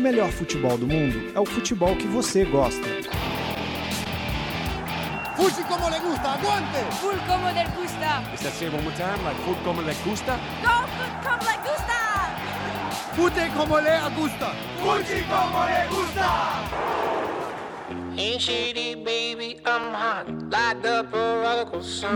[0.00, 2.88] o melhor futebol do mundo é o futebol que você gosta.
[5.36, 6.78] Fuji como le gusta, aguante!
[7.00, 8.22] Full como le gusta.
[8.34, 9.22] Is that say one more time?
[9.24, 10.38] Like como le gusta?
[10.62, 11.98] Go food como le gusta.
[13.14, 14.54] Fute como le gusta!
[14.80, 16.28] Fuji como le gusta!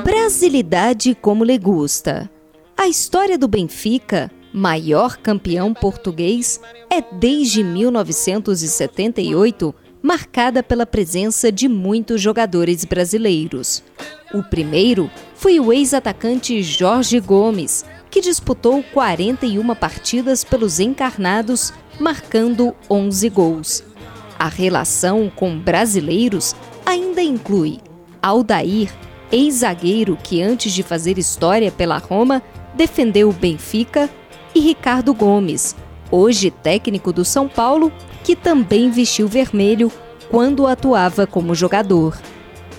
[0.04, 2.30] Brasilidade como le gusta.
[2.76, 12.20] A história do Benfica, maior campeão português, é desde 1978 marcada pela presença de muitos
[12.20, 13.82] jogadores brasileiros.
[14.32, 23.28] O primeiro foi o ex-atacante Jorge Gomes, que disputou 41 partidas pelos encarnados, marcando 11
[23.30, 23.82] gols.
[24.38, 26.54] A relação com brasileiros
[26.86, 27.80] ainda inclui
[28.22, 28.92] Aldair,
[29.32, 32.40] ex-zagueiro que antes de fazer história pela Roma
[32.74, 34.10] defendeu o Benfica,
[34.54, 35.74] e Ricardo Gomes,
[36.10, 39.90] hoje técnico do São Paulo, que também vestiu vermelho
[40.30, 42.16] quando atuava como jogador.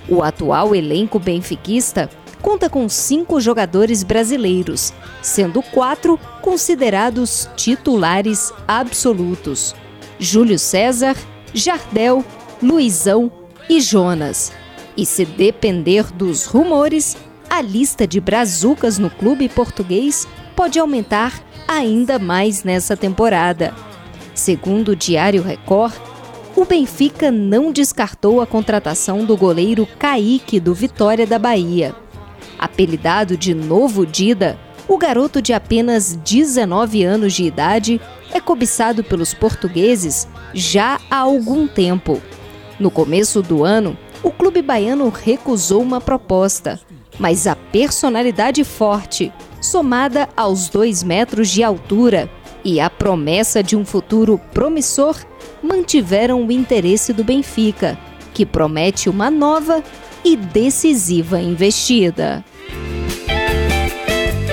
[0.08, 2.10] O atual elenco benfiquista
[2.42, 9.76] conta com cinco jogadores brasileiros, sendo quatro considerados titulares absolutos:
[10.20, 11.16] Júlio César,
[11.54, 12.24] Jardel,
[12.62, 13.32] Luizão
[13.70, 14.52] e Jonas.
[14.96, 17.18] E se depender dos rumores,
[17.50, 23.74] a lista de brazucas no clube português pode aumentar ainda mais nessa temporada.
[24.34, 25.94] Segundo o Diário Record,
[26.56, 31.96] o Benfica não descartou a contratação do goleiro Kaique do Vitória da Bahia.
[32.58, 38.00] Apelidado de Novo Dida, o garoto de apenas 19 anos de idade
[38.32, 42.22] é cobiçado pelos portugueses já há algum tempo.
[42.80, 46.80] No começo do ano, o clube baiano recusou uma proposta,
[47.20, 49.32] mas a personalidade forte,
[49.66, 52.30] somada aos dois metros de altura
[52.64, 55.16] e a promessa de um futuro promissor,
[55.62, 57.98] mantiveram o interesse do Benfica,
[58.34, 59.84] que promete uma nova
[60.24, 62.44] e decisiva investida.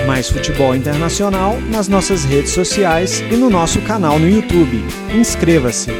[0.05, 4.83] Mais futebol internacional nas nossas redes sociais e no nosso canal no YouTube.
[5.15, 5.91] Inscreva-se!